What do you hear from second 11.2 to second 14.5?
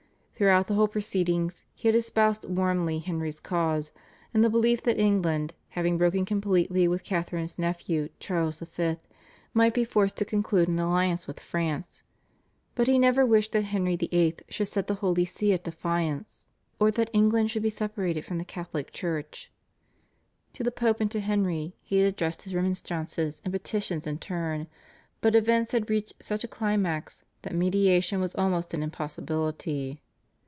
with France; but he never wished that Henry VIII.